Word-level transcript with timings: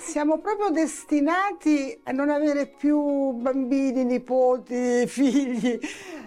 siamo 0.00 0.38
proprio 0.38 0.70
destinati 0.70 2.00
a 2.04 2.12
non 2.12 2.30
avere 2.30 2.66
più 2.66 3.32
bambini, 3.32 4.04
nipoti, 4.04 5.06
figli. 5.06 5.78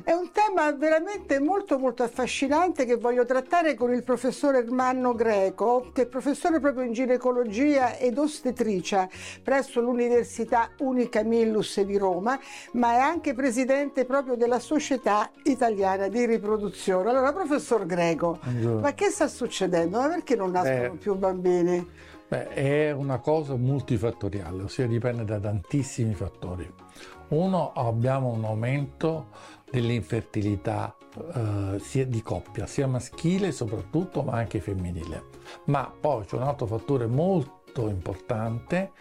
È 0.03 0.11
un 0.11 0.29
tema 0.31 0.71
veramente 0.73 1.39
molto 1.39 1.79
molto 1.79 2.03
affascinante 2.03 2.85
che 2.85 2.95
voglio 2.95 3.25
trattare 3.25 3.73
con 3.73 3.93
il 3.93 4.03
professore 4.03 4.59
Ermanno 4.59 5.13
Greco, 5.15 5.89
che 5.93 6.03
è 6.03 6.05
professore 6.05 6.59
proprio 6.59 6.83
in 6.83 6.93
ginecologia 6.93 7.97
ed 7.97 8.17
ostetricia 8.17 9.09
presso 9.41 9.81
l'Università 9.81 10.69
Unica 10.79 11.23
Millus 11.23 11.81
di 11.81 11.97
Roma, 11.97 12.39
ma 12.73 12.93
è 12.93 12.99
anche 12.99 13.33
presidente 13.33 14.05
proprio 14.05 14.35
della 14.35 14.59
Società 14.59 15.31
Italiana 15.43 16.09
di 16.09 16.25
Riproduzione. 16.25 17.09
Allora, 17.09 17.33
professor 17.33 17.85
Greco, 17.85 18.39
Buongiorno. 18.43 18.81
ma 18.81 18.93
che 18.93 19.09
sta 19.09 19.27
succedendo? 19.27 19.99
Ma 19.99 20.09
perché 20.09 20.35
non 20.35 20.51
nascono 20.51 20.93
eh. 20.93 20.97
più 20.97 21.15
bambini? 21.15 22.11
Beh, 22.33 22.47
è 22.47 22.91
una 22.91 23.19
cosa 23.19 23.55
multifattoriale, 23.55 24.63
ossia 24.63 24.87
dipende 24.87 25.23
da 25.23 25.39
tantissimi 25.39 26.15
fattori. 26.15 26.67
Uno, 27.27 27.73
abbiamo 27.73 28.29
un 28.29 28.43
aumento 28.43 29.27
dell'infertilità 29.69 30.95
eh, 31.15 31.77
sia 31.79 32.07
di 32.07 32.23
coppia, 32.23 32.65
sia 32.65 32.87
maschile 32.87 33.51
soprattutto, 33.51 34.23
ma 34.23 34.33
anche 34.33 34.61
femminile. 34.61 35.25
Ma 35.65 35.93
poi 35.99 36.25
c'è 36.25 36.37
un 36.37 36.41
altro 36.41 36.65
fattore 36.65 37.05
molto 37.05 37.62
importante 37.81 38.91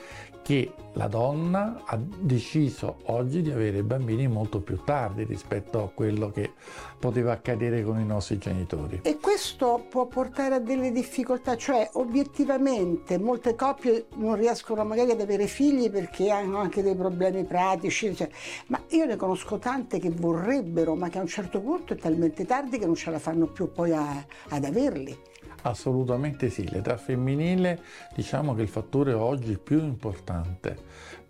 che 0.42 0.74
la 0.94 1.06
donna 1.06 1.82
ha 1.86 1.96
deciso 1.96 2.98
oggi 3.04 3.40
di 3.40 3.50
avere 3.50 3.82
bambini 3.82 4.26
molto 4.26 4.60
più 4.60 4.82
tardi 4.84 5.24
rispetto 5.24 5.82
a 5.82 5.88
quello 5.88 6.30
che 6.30 6.52
poteva 6.98 7.32
accadere 7.32 7.82
con 7.82 7.98
i 7.98 8.04
nostri 8.04 8.38
genitori. 8.38 9.00
E 9.04 9.18
questo 9.18 9.86
può 9.88 10.06
portare 10.06 10.56
a 10.56 10.58
delle 10.58 10.90
difficoltà, 10.90 11.56
cioè 11.56 11.88
obiettivamente 11.94 13.18
molte 13.18 13.54
coppie 13.54 14.06
non 14.16 14.34
riescono 14.34 14.84
magari 14.84 15.12
ad 15.12 15.20
avere 15.20 15.46
figli 15.46 15.90
perché 15.90 16.30
hanno 16.30 16.58
anche 16.58 16.82
dei 16.82 16.96
problemi 16.96 17.44
pratici, 17.44 18.14
cioè, 18.14 18.28
ma 18.66 18.82
io 18.88 19.06
ne 19.06 19.16
conosco 19.16 19.58
tante 19.58 19.98
che 19.98 20.10
vorrebbero, 20.10 20.94
ma 20.94 21.08
che 21.08 21.18
a 21.18 21.22
un 21.22 21.28
certo 21.28 21.60
punto 21.60 21.92
è 21.92 21.96
talmente 21.96 22.44
tardi 22.44 22.78
che 22.78 22.86
non 22.86 22.96
ce 22.96 23.10
la 23.10 23.18
fanno 23.18 23.46
più 23.46 23.70
poi 23.70 23.92
a, 23.92 24.24
ad 24.48 24.64
averli. 24.64 25.16
Assolutamente 25.62 26.50
sì, 26.50 26.68
l'età 26.68 26.96
femminile 26.96 27.80
diciamo 28.14 28.54
che 28.54 28.62
il 28.62 28.68
fattore 28.68 29.12
oggi 29.12 29.58
più 29.58 29.78
importante 29.78 30.76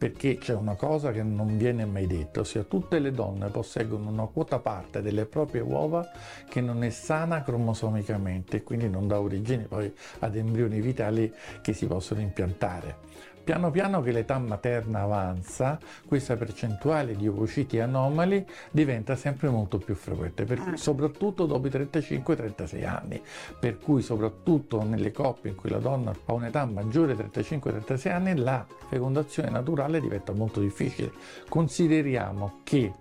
perché 0.03 0.37
c'è 0.37 0.53
una 0.53 0.75
cosa 0.75 1.13
che 1.13 1.23
non 1.23 1.57
viene 1.57 1.85
mai 1.85 2.09
detta, 2.09 2.41
ossia 2.41 2.65
tutte 2.65 2.99
le 2.99 3.13
donne 3.13 3.51
posseggono 3.51 4.11
una 4.11 4.27
quota 4.27 4.59
parte 4.59 5.01
delle 5.01 5.27
proprie 5.27 5.61
uova 5.61 6.05
che 6.49 6.61
non 6.61 6.83
è 6.83 6.91
sana 6.91 7.45
cromosomicamente 7.45 8.57
e 8.57 8.63
quindi 8.65 8.89
non 8.89 9.07
dà 9.07 9.21
origine 9.21 9.63
poi 9.63 9.95
ad 10.19 10.35
embrioni 10.35 10.81
vitali 10.81 11.33
che 11.61 11.73
si 11.73 11.87
possono 11.87 12.21
impiantare. 12.21 13.31
Piano 13.45 13.73
piano 13.73 14.01
che 14.03 14.13
l'età 14.13 14.39
materna 14.39 15.01
avanza, 15.01 15.77
questa 16.07 16.37
percentuale 16.37 17.17
di 17.17 17.27
ovociti 17.27 17.81
anomali 17.81 18.47
diventa 18.71 19.17
sempre 19.17 19.49
molto 19.49 19.79
più 19.79 19.97
frequente, 19.97 20.45
per, 20.45 20.61
ah. 20.61 20.77
soprattutto 20.77 21.45
dopo 21.45 21.67
i 21.67 21.71
35-36 21.71 22.87
anni, 22.87 23.21
per 23.59 23.79
cui 23.79 24.01
soprattutto 24.01 24.85
nelle 24.85 25.11
coppie 25.11 25.51
in 25.51 25.57
cui 25.57 25.71
la 25.71 25.79
donna 25.79 26.15
ha 26.27 26.33
un'età 26.33 26.65
maggiore 26.67 27.17
di 27.17 27.23
35-36 27.23 28.13
anni 28.13 28.37
la 28.37 28.65
fecondazione 28.89 29.51
naturale 29.51 29.92
diventa 30.01 30.33
molto 30.33 30.61
difficile. 30.61 31.13
Consideriamo 31.49 32.61
che 32.63 32.93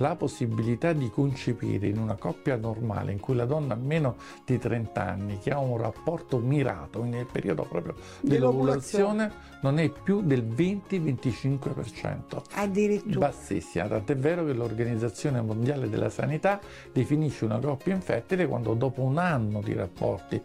la 0.00 0.16
possibilità 0.16 0.92
di 0.92 1.10
concepire 1.10 1.86
in 1.86 1.98
una 1.98 2.16
coppia 2.16 2.56
normale 2.56 3.12
in 3.12 3.20
cui 3.20 3.34
la 3.34 3.44
donna 3.44 3.74
ha 3.74 3.76
meno 3.76 4.16
di 4.44 4.58
30 4.58 5.06
anni, 5.06 5.38
che 5.38 5.50
ha 5.50 5.58
un 5.58 5.76
rapporto 5.76 6.38
mirato 6.38 7.04
nel 7.04 7.26
periodo 7.30 7.64
proprio 7.64 7.94
dell'ovulazione, 8.20 9.30
non 9.60 9.78
è 9.78 9.90
più 9.90 10.22
del 10.22 10.44
20-25%. 10.44 12.42
Addirittura. 12.54 13.28
Bassissima, 13.28 13.86
tant'è 13.86 14.16
vero 14.16 14.44
che 14.44 14.54
l'Organizzazione 14.54 15.40
Mondiale 15.42 15.88
della 15.88 16.10
Sanità 16.10 16.60
definisce 16.92 17.44
una 17.44 17.58
coppia 17.58 17.94
infertile 17.94 18.46
quando 18.46 18.72
dopo 18.74 19.02
un 19.02 19.18
anno 19.18 19.60
di 19.60 19.74
rapporti 19.74 20.40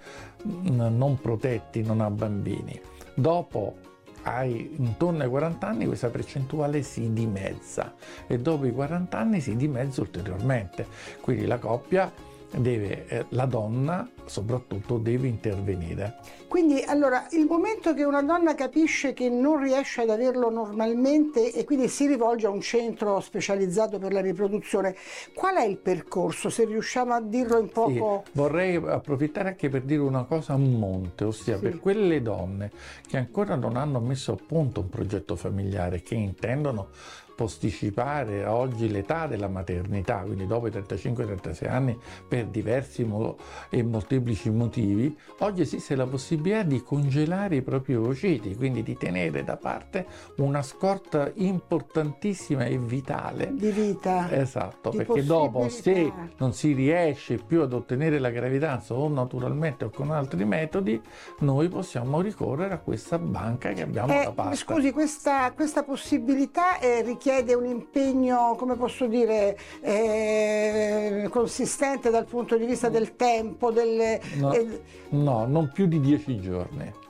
mm, 0.47 0.97
non 0.97 1.17
protetti 1.19 1.81
non 1.81 2.01
ha 2.01 2.09
bambini. 2.09 2.77
Dopo 3.13 3.93
hai 4.25 4.75
intorno 4.77 5.23
ai 5.23 5.29
40 5.29 5.67
anni 5.67 5.85
questa 5.85 6.09
percentuale 6.09 6.81
si 6.81 7.13
dimezza 7.13 7.93
e 8.27 8.39
dopo 8.39 8.65
i 8.65 8.71
40 8.71 9.17
anni 9.17 9.39
si 9.39 9.55
dimezza 9.55 10.01
ulteriormente. 10.01 10.87
Quindi 11.21 11.45
la 11.45 11.59
coppia 11.59 12.11
deve, 12.51 13.07
eh, 13.07 13.25
la 13.29 13.45
donna 13.45 14.09
soprattutto 14.25 14.97
deve 14.97 15.27
intervenire. 15.27 16.17
Quindi 16.47 16.81
allora 16.83 17.27
il 17.31 17.45
momento 17.45 17.93
che 17.93 18.03
una 18.03 18.21
donna 18.21 18.55
capisce 18.55 19.13
che 19.13 19.29
non 19.29 19.61
riesce 19.61 20.01
ad 20.01 20.09
averlo 20.09 20.49
normalmente 20.49 21.51
e 21.51 21.63
quindi 21.65 21.87
si 21.87 22.07
rivolge 22.07 22.47
a 22.47 22.49
un 22.49 22.61
centro 22.61 23.19
specializzato 23.19 23.99
per 23.99 24.13
la 24.13 24.21
riproduzione, 24.21 24.95
qual 25.33 25.55
è 25.55 25.65
il 25.65 25.77
percorso? 25.77 26.49
Se 26.49 26.65
riusciamo 26.65 27.13
a 27.13 27.21
dirlo 27.21 27.59
in 27.59 27.69
poco... 27.69 28.23
Sì, 28.25 28.31
vorrei 28.33 28.75
approfittare 28.75 29.49
anche 29.49 29.69
per 29.69 29.81
dire 29.81 30.01
una 30.01 30.23
cosa 30.23 30.53
a 30.53 30.57
monte, 30.57 31.25
ossia 31.25 31.55
sì. 31.55 31.61
per 31.61 31.79
quelle 31.79 32.21
donne 32.21 32.71
che 33.05 33.17
ancora 33.17 33.55
non 33.55 33.75
hanno 33.75 33.99
messo 33.99 34.31
a 34.31 34.37
punto 34.37 34.81
un 34.81 34.89
progetto 34.89 35.35
familiare, 35.35 36.01
che 36.01 36.15
intendono 36.15 36.89
posticipare 37.35 38.45
oggi 38.45 38.89
l'età 38.89 39.27
della 39.27 39.49
maternità, 39.49 40.19
quindi 40.19 40.47
dopo 40.47 40.67
i 40.67 40.71
35-36 40.71 41.69
anni 41.69 41.99
per 42.27 42.45
diversi 42.47 43.07
e 43.69 43.83
molteplici 43.83 44.49
motivi, 44.49 45.15
oggi 45.39 45.61
esiste 45.61 45.95
la 45.95 46.07
possibilità 46.07 46.63
di 46.63 46.81
congelare 46.81 47.57
i 47.57 47.61
propri 47.61 47.95
ovociti, 47.95 48.55
quindi 48.55 48.83
di 48.83 48.95
tenere 48.95 49.43
da 49.43 49.57
parte 49.57 50.05
una 50.37 50.61
scorta 50.61 51.29
importantissima 51.35 52.65
e 52.65 52.77
vitale. 52.77 53.51
Di 53.53 53.71
vita. 53.71 54.31
Esatto, 54.31 54.91
perché 54.91 55.23
dopo 55.23 55.67
se 55.67 56.11
non 56.37 56.53
si 56.53 56.71
riesce 56.71 57.37
più 57.37 57.61
ad 57.61 57.73
ottenere 57.73 58.17
la 58.19 58.29
gravidanza 58.29 58.93
o 58.93 59.09
naturalmente 59.09 59.85
o 59.85 59.89
con 59.89 60.11
altri 60.11 60.45
metodi, 60.45 61.01
noi 61.39 61.67
possiamo 61.67 62.21
ricorrere 62.21 62.75
a 62.75 62.79
questa 62.79 63.19
banca 63.19 63.73
che 63.73 63.81
abbiamo 63.81 64.13
eh, 64.13 64.23
da 64.23 64.31
parte. 64.31 64.55
Scusi, 64.55 64.91
questa, 64.91 65.51
questa 65.51 65.83
possibilità 65.83 66.79
è 66.79 67.03
richiesta 67.03 67.23
richiede 67.25 67.55
un 67.55 67.65
impegno, 67.65 68.55
come 68.55 68.75
posso 68.75 69.07
dire, 69.07 69.57
eh, 69.81 71.27
consistente 71.31 72.11
dal 72.11 72.25
punto 72.25 72.55
di 72.55 72.65
vista 72.65 72.87
del 72.87 73.15
tempo? 73.15 73.71
Delle, 73.71 74.21
no, 74.35 74.53
eh, 74.53 74.81
no, 75.09 75.45
non 75.47 75.71
più 75.73 75.87
di 75.87 75.99
dieci 75.99 76.39
giorni 76.39 77.04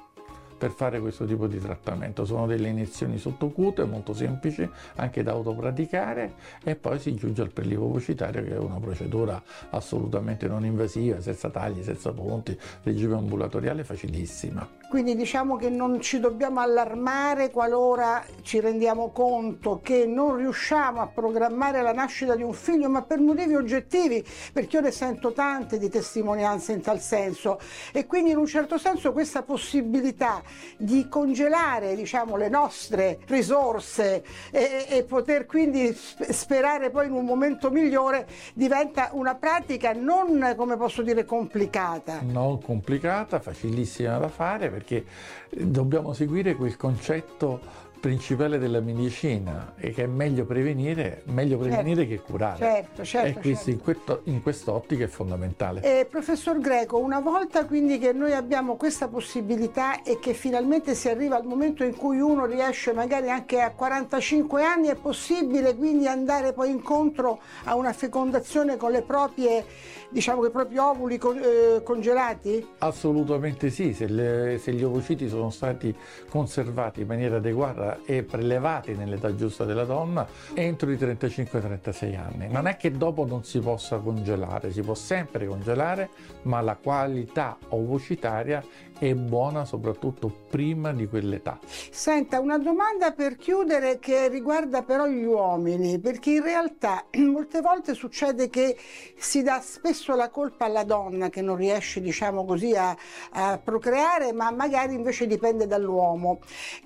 per 0.57 0.71
fare 0.71 0.99
questo 0.99 1.25
tipo 1.25 1.47
di 1.47 1.59
trattamento. 1.59 2.25
Sono 2.25 2.45
delle 2.45 2.69
iniezioni 2.69 3.17
sottocute 3.17 3.83
molto 3.85 4.13
semplici, 4.13 4.67
anche 4.95 5.23
da 5.23 5.31
autopraticare 5.31 6.33
e 6.63 6.75
poi 6.75 6.99
si 6.99 7.13
giunge 7.15 7.41
al 7.41 7.51
prelievo 7.51 7.87
vocitario 7.87 8.43
che 8.43 8.55
è 8.55 8.57
una 8.57 8.79
procedura 8.79 9.41
assolutamente 9.69 10.47
non 10.47 10.65
invasiva, 10.65 11.21
senza 11.21 11.49
tagli, 11.49 11.83
senza 11.83 12.11
ponti, 12.11 12.57
regime 12.83 13.15
ambulatoriale 13.15 13.83
facilissima. 13.83 14.67
Quindi 14.89 15.15
diciamo 15.15 15.57
che 15.57 15.69
non 15.69 15.99
ci 15.99 16.19
dobbiamo 16.19 16.59
allarmare 16.59 17.51
qualora 17.51 18.23
ci 18.43 18.59
rendiamo 18.59 19.09
conto 19.11 19.79
che 19.81 20.05
non 20.05 20.37
riusciamo 20.37 21.01
a 21.01 21.07
programmare 21.07 21.81
la 21.81 21.91
nascita 21.91 22.35
di 22.35 22.43
un 22.43 22.53
figlio, 22.53 22.89
ma 22.89 23.01
per 23.01 23.19
motivi 23.19 23.55
oggettivi, 23.55 24.23
perché 24.53 24.77
io 24.77 24.83
ne 24.83 24.91
sento 24.91 25.33
tante 25.33 25.77
di 25.77 25.89
testimonianze 25.89 26.73
in 26.73 26.81
tal 26.81 26.99
senso 26.99 27.59
e 27.91 28.05
quindi 28.05 28.31
in 28.31 28.37
un 28.37 28.45
certo 28.45 28.77
senso 28.77 29.11
questa 29.11 29.41
possibilità 29.41 30.41
di 30.77 31.07
congelare 31.07 31.95
diciamo, 31.95 32.35
le 32.35 32.49
nostre 32.49 33.19
risorse 33.27 34.23
e, 34.51 34.85
e 34.89 35.03
poter 35.03 35.45
quindi 35.45 35.95
sperare 35.95 36.89
poi 36.89 37.07
in 37.07 37.13
un 37.13 37.25
momento 37.25 37.69
migliore 37.69 38.27
diventa 38.53 39.09
una 39.13 39.35
pratica 39.35 39.93
non 39.93 40.53
come 40.55 40.77
posso 40.77 41.01
dire 41.01 41.25
complicata. 41.25 42.21
Non 42.21 42.61
complicata, 42.61 43.39
facilissima 43.39 44.17
da 44.17 44.29
fare 44.29 44.69
perché 44.69 45.05
dobbiamo 45.49 46.13
seguire 46.13 46.55
quel 46.55 46.75
concetto 46.75 47.83
principale 48.05 48.59
della 48.59 48.81
medicina 48.81 49.73
e 49.75 49.89
che 49.89 50.03
è 50.03 50.05
meglio 50.05 50.45
prevenire, 50.45 51.23
meglio 51.25 51.57
prevenire 51.57 52.05
certo, 52.07 52.23
che 52.23 52.31
curare. 52.31 52.57
Certo, 52.57 53.03
certo. 53.03 53.27
E 53.27 53.41
questo 53.41 53.49
certo. 53.55 53.69
in, 53.71 53.81
questo, 53.81 54.21
in 54.25 54.41
quest'ottica 54.43 55.03
è 55.05 55.07
fondamentale. 55.07 55.81
Eh, 55.81 56.05
professor 56.05 56.59
Greco, 56.59 56.99
una 56.99 57.19
volta 57.19 57.65
quindi 57.65 57.97
che 57.97 58.13
noi 58.13 58.33
abbiamo 58.33 58.75
questa 58.75 59.07
possibilità 59.07 60.03
e 60.03 60.19
che 60.19 60.35
finalmente 60.35 60.93
si 60.93 61.09
arriva 61.09 61.35
al 61.35 61.45
momento 61.45 61.83
in 61.83 61.95
cui 61.95 62.19
uno 62.19 62.45
riesce 62.45 62.93
magari 62.93 63.31
anche 63.31 63.59
a 63.59 63.71
45 63.71 64.63
anni, 64.63 64.89
è 64.89 64.95
possibile 64.95 65.75
quindi 65.75 66.05
andare 66.05 66.53
poi 66.53 66.69
incontro 66.69 67.39
a 67.63 67.73
una 67.73 67.91
fecondazione 67.91 68.77
con 68.77 68.91
le 68.91 69.01
proprie, 69.01 69.65
diciamo, 70.09 70.41
con 70.41 70.49
i 70.49 70.51
propri 70.51 70.77
ovuli 70.77 71.17
con, 71.17 71.39
eh, 71.39 71.81
congelati? 71.81 72.67
Assolutamente 72.77 73.71
sì, 73.71 73.95
se, 73.95 74.05
le, 74.05 74.59
se 74.61 74.73
gli 74.73 74.83
ovociti 74.83 75.27
sono 75.27 75.49
stati 75.49 75.95
conservati 76.29 77.01
in 77.01 77.07
maniera 77.07 77.37
adeguata 77.37 77.94
e 78.05 78.23
prelevati 78.23 78.93
nell'età 78.93 79.35
giusta 79.35 79.63
della 79.65 79.85
donna 79.85 80.27
entro 80.53 80.91
i 80.91 80.95
35-36 80.95 82.17
anni. 82.17 82.47
Non 82.49 82.67
è 82.67 82.77
che 82.77 82.91
dopo 82.91 83.25
non 83.25 83.43
si 83.43 83.59
possa 83.59 83.97
congelare, 83.97 84.71
si 84.71 84.81
può 84.81 84.95
sempre 84.95 85.45
congelare, 85.47 86.09
ma 86.43 86.61
la 86.61 86.75
qualità 86.75 87.57
ovocitaria 87.69 88.63
è 88.97 89.13
buona 89.13 89.65
soprattutto 89.65 90.31
prima 90.49 90.93
di 90.93 91.07
quell'età. 91.07 91.59
Senta, 91.91 92.39
una 92.39 92.57
domanda 92.57 93.11
per 93.11 93.35
chiudere 93.35 93.99
che 93.99 94.29
riguarda 94.29 94.83
però 94.83 95.07
gli 95.07 95.23
uomini, 95.23 95.99
perché 95.99 96.31
in 96.31 96.43
realtà 96.43 97.05
molte 97.17 97.61
volte 97.61 97.93
succede 97.93 98.49
che 98.49 98.77
si 99.17 99.43
dà 99.43 99.59
spesso 99.61 100.15
la 100.15 100.29
colpa 100.29 100.65
alla 100.65 100.83
donna 100.83 101.29
che 101.29 101.41
non 101.41 101.55
riesce, 101.55 102.01
diciamo 102.01 102.45
così, 102.45 102.75
a, 102.75 102.95
a 103.31 103.59
procreare, 103.61 104.31
ma 104.31 104.51
magari 104.51 104.93
invece 104.93 105.27
dipende 105.27 105.67
dall'uomo. 105.67 106.39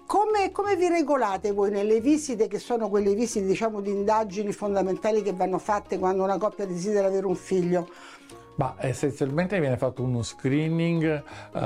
Come, 0.06 0.52
come, 0.52 0.76
vi 0.76 0.88
regolate 0.88 1.52
voi 1.52 1.70
nelle 1.70 2.02
visite, 2.02 2.48
che 2.48 2.60
sono 2.60 2.90
quelle 2.90 3.14
visite, 3.14 3.46
diciamo, 3.46 3.82
di 3.82 3.92
indagini 3.92 4.52
fondamentali 4.52 5.22
che 5.22 5.34
vanno 5.34 5.60
fatte 5.60 6.00
quando 6.00 6.24
una 6.24 6.38
coppia 6.38 6.66
desidera 6.66 7.08
avere 7.08 7.28
un 7.28 7.36
figlio? 7.36 7.88
Ma 8.60 8.76
essenzialmente 8.80 9.58
viene 9.58 9.78
fatto 9.78 10.04
uno 10.04 10.22
screening 10.22 11.24
uh, 11.54 11.60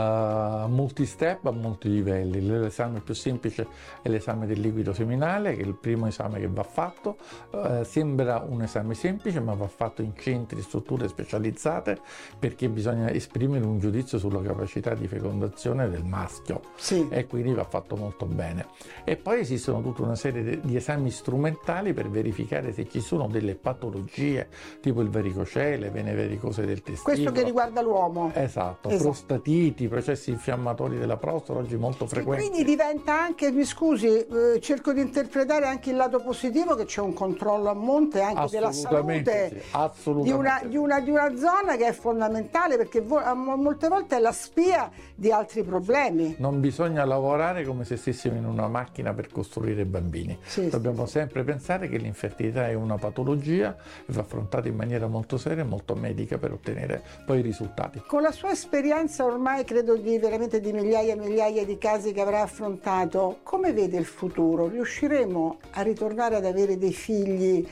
multistep 0.67 1.43
a 1.47 1.51
molti 1.51 1.89
livelli. 1.89 2.39
L'esame 2.39 2.99
più 2.99 3.15
semplice 3.15 3.65
è 4.03 4.09
l'esame 4.09 4.45
del 4.45 4.59
liquido 4.59 4.93
seminale, 4.93 5.55
che 5.55 5.63
è 5.63 5.65
il 5.65 5.73
primo 5.73 6.05
esame 6.05 6.39
che 6.39 6.47
va 6.47 6.61
fatto. 6.61 7.17
Uh, 7.49 7.83
sembra 7.83 8.45
un 8.47 8.61
esame 8.61 8.93
semplice, 8.93 9.39
ma 9.39 9.55
va 9.55 9.67
fatto 9.67 10.03
in 10.03 10.11
centri, 10.15 10.61
strutture 10.61 11.07
specializzate, 11.07 11.97
perché 12.37 12.69
bisogna 12.69 13.09
esprimere 13.09 13.65
un 13.65 13.79
giudizio 13.79 14.19
sulla 14.19 14.41
capacità 14.43 14.93
di 14.93 15.07
fecondazione 15.07 15.89
del 15.89 16.03
maschio. 16.03 16.61
Sì. 16.75 17.07
E 17.09 17.25
quindi 17.25 17.53
va 17.53 17.63
fatto 17.63 17.95
molto 17.95 18.27
bene. 18.27 18.67
E 19.03 19.15
poi 19.15 19.39
esistono 19.39 19.81
tutta 19.81 20.03
una 20.03 20.15
serie 20.15 20.59
di 20.59 20.75
esami 20.75 21.09
strumentali 21.09 21.91
per 21.91 22.07
verificare 22.07 22.71
se 22.71 22.87
ci 22.87 23.01
sono 23.01 23.27
delle 23.27 23.55
patologie, 23.55 24.47
tipo 24.79 25.01
il 25.01 25.09
varicocele, 25.09 25.89
vene 25.89 26.13
varicose 26.13 26.67
del 26.67 26.81
intestino. 26.83 27.01
Questo 27.03 27.31
che 27.31 27.43
riguarda 27.43 27.81
l'uomo. 27.81 28.31
Esatto, 28.33 28.89
esatto, 28.89 29.03
prostatiti, 29.03 29.87
processi 29.87 30.29
infiammatori 30.31 30.97
della 30.97 31.17
prostata 31.17 31.59
oggi 31.59 31.77
molto 31.77 32.05
frequenti. 32.05 32.45
E 32.45 32.49
quindi 32.49 32.69
diventa 32.69 33.19
anche, 33.19 33.51
mi 33.51 33.63
scusi, 33.63 34.07
eh, 34.07 34.59
cerco 34.59 34.91
di 34.93 35.01
interpretare 35.01 35.65
anche 35.65 35.91
il 35.91 35.95
lato 35.95 36.19
positivo 36.21 36.75
che 36.75 36.85
c'è 36.85 37.01
un 37.01 37.13
controllo 37.13 37.69
a 37.69 37.73
monte 37.73 38.21
anche 38.21 38.47
della 38.49 38.71
salute 38.71 39.61
sì, 39.93 40.13
di, 40.21 40.31
una, 40.31 40.61
di, 40.65 40.77
una, 40.77 40.99
di, 40.99 41.09
una, 41.09 41.35
zona 41.35 41.75
che 41.77 41.87
è 41.87 41.93
fondamentale 41.93 42.77
perché 42.77 43.01
vo- 43.01 43.21
molte 43.35 43.87
volte 43.87 44.17
è 44.17 44.19
la 44.19 44.31
spia 44.31 44.91
di 45.15 45.31
altri 45.31 45.63
problemi. 45.63 46.35
Non 46.39 46.59
bisogna 46.59 47.05
lavorare 47.05 47.63
come 47.63 47.85
se 47.85 47.95
stessimo 47.97 48.35
in 48.35 48.45
una 48.45 48.67
macchina 48.67 49.13
per 49.13 49.29
costruire 49.31 49.85
bambini. 49.85 50.37
Sì, 50.43 50.69
Dobbiamo 50.69 51.05
sì, 51.05 51.13
sempre 51.13 51.43
pensare 51.43 51.87
che 51.87 51.97
l'infertilità 51.97 52.67
è 52.67 52.73
una 52.73 52.97
patologia 52.97 53.75
e 54.05 54.11
va 54.11 54.21
affrontata 54.21 54.67
in 54.67 54.75
maniera 54.75 55.07
molto 55.07 55.37
seria 55.37 55.63
e 55.63 55.65
molto 55.65 55.95
medica 55.95 56.37
per 56.37 56.51
ottenere 56.51 56.72
ottenere 56.73 57.03
poi 57.25 57.39
i 57.39 57.41
risultati. 57.41 58.01
Con 58.05 58.21
la 58.21 58.31
sua 58.31 58.51
esperienza 58.51 59.23
ormai 59.23 59.63
credo 59.63 59.95
di 59.95 60.17
veramente 60.17 60.59
di 60.59 60.73
migliaia 60.73 61.13
e 61.13 61.17
migliaia 61.17 61.65
di 61.65 61.77
casi 61.77 62.11
che 62.11 62.21
avrà 62.21 62.41
affrontato, 62.41 63.39
come 63.43 63.71
vede 63.71 63.97
il 63.97 64.05
futuro? 64.05 64.67
Riusciremo 64.67 65.59
a 65.71 65.81
ritornare 65.81 66.35
ad 66.35 66.45
avere 66.45 66.77
dei 66.77 66.93
figli 66.93 67.65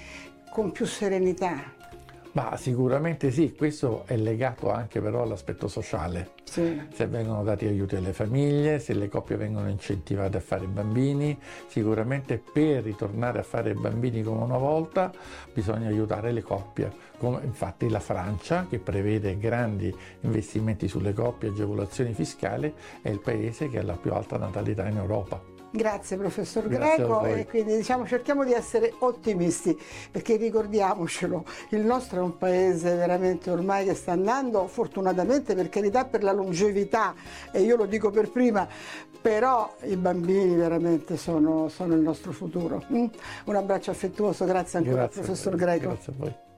con 0.49 0.71
più 0.71 0.85
serenità? 0.85 1.79
Ma 2.33 2.55
sicuramente 2.55 3.29
sì, 3.29 3.53
questo 3.53 4.03
è 4.05 4.15
legato 4.15 4.71
anche 4.71 5.01
però 5.01 5.23
all'aspetto 5.23 5.67
sociale. 5.67 6.31
Sì. 6.43 6.81
Se 6.93 7.05
vengono 7.07 7.43
dati 7.43 7.65
aiuti 7.65 7.97
alle 7.97 8.13
famiglie, 8.13 8.79
se 8.79 8.93
le 8.93 9.09
coppie 9.09 9.35
vengono 9.35 9.67
incentivate 9.67 10.37
a 10.37 10.39
fare 10.39 10.65
bambini, 10.67 11.37
sicuramente 11.67 12.41
per 12.41 12.83
ritornare 12.83 13.39
a 13.39 13.43
fare 13.43 13.73
bambini 13.73 14.23
come 14.23 14.43
una 14.43 14.57
volta 14.57 15.11
bisogna 15.53 15.87
aiutare 15.87 16.31
le 16.31 16.41
coppie. 16.41 16.89
Come 17.17 17.41
infatti 17.43 17.89
la 17.89 17.99
Francia, 17.99 18.65
che 18.69 18.79
prevede 18.79 19.37
grandi 19.37 19.93
investimenti 20.21 20.87
sulle 20.87 21.13
coppie, 21.13 21.49
agevolazioni 21.49 22.13
fiscali, 22.13 22.73
è 23.01 23.09
il 23.09 23.19
paese 23.19 23.69
che 23.69 23.79
ha 23.79 23.83
la 23.83 23.97
più 23.97 24.13
alta 24.13 24.37
natalità 24.37 24.87
in 24.87 24.95
Europa. 24.95 25.60
Grazie 25.73 26.17
professor 26.17 26.67
Grazie 26.67 26.95
Greco 26.97 27.23
e 27.23 27.45
quindi 27.47 27.77
diciamo 27.77 28.05
cerchiamo 28.05 28.43
di 28.43 28.51
essere 28.51 28.93
ottimisti 28.99 29.79
perché 30.11 30.35
ricordiamocelo, 30.35 31.45
il 31.69 31.85
nostro 31.85 32.19
è 32.19 32.21
un 32.21 32.37
paese 32.37 32.93
veramente 32.95 33.49
ormai 33.49 33.85
che 33.85 33.93
sta 33.93 34.11
andando 34.11 34.67
fortunatamente 34.67 35.55
per 35.55 35.69
carità 35.69 36.03
per 36.03 36.23
la 36.23 36.33
longevità 36.33 37.15
e 37.51 37.61
io 37.61 37.77
lo 37.77 37.85
dico 37.85 38.09
per 38.09 38.31
prima, 38.31 38.67
però 39.21 39.73
i 39.83 39.95
bambini 39.95 40.55
veramente 40.55 41.15
sono, 41.15 41.69
sono 41.69 41.93
il 41.93 42.01
nostro 42.01 42.33
futuro. 42.33 42.83
Mm? 42.91 43.05
Un 43.45 43.55
abbraccio 43.55 43.91
affettuoso, 43.91 44.43
grazie 44.43 44.79
ancora 44.79 45.03
grazie 45.03 45.21
professor 45.21 45.55
Greco. 45.55 45.87
Grazie 45.87 46.11
a 46.11 46.15
voi. 46.17 46.49